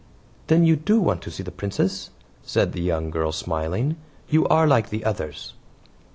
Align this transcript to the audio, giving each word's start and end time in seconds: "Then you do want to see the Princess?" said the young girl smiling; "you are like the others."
"Then 0.47 0.65
you 0.65 0.75
do 0.75 0.99
want 0.99 1.21
to 1.21 1.29
see 1.29 1.43
the 1.43 1.51
Princess?" 1.51 2.09
said 2.41 2.71
the 2.73 2.81
young 2.81 3.11
girl 3.11 3.31
smiling; 3.31 3.97
"you 4.29 4.47
are 4.47 4.65
like 4.65 4.89
the 4.89 5.05
others." 5.05 5.53